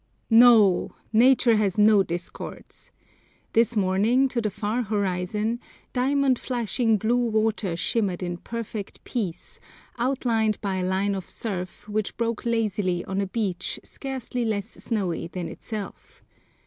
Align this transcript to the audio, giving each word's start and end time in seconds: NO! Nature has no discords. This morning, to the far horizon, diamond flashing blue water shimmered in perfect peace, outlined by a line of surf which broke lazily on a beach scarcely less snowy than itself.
NO! 0.31 0.95
Nature 1.13 1.57
has 1.57 1.77
no 1.77 2.01
discords. 2.01 2.89
This 3.53 3.75
morning, 3.77 4.27
to 4.29 4.41
the 4.41 4.49
far 4.49 4.81
horizon, 4.81 5.59
diamond 5.93 6.39
flashing 6.39 6.97
blue 6.97 7.27
water 7.29 7.75
shimmered 7.77 8.23
in 8.23 8.37
perfect 8.37 9.03
peace, 9.03 9.59
outlined 9.99 10.59
by 10.59 10.77
a 10.77 10.83
line 10.87 11.13
of 11.13 11.29
surf 11.29 11.87
which 11.87 12.17
broke 12.17 12.47
lazily 12.47 13.05
on 13.05 13.21
a 13.21 13.27
beach 13.27 13.79
scarcely 13.83 14.43
less 14.43 14.69
snowy 14.71 15.27
than 15.27 15.47
itself. 15.47 16.23